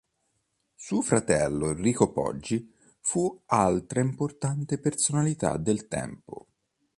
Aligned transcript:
Suo 0.73 1.01
fratello 1.01 1.67
Enrico 1.69 2.11
Poggi 2.11 2.73
fu 3.01 3.39
altra 3.45 4.01
importante 4.01 4.79
personalità 4.79 5.57
del 5.57 5.87
tempo. 5.87 6.47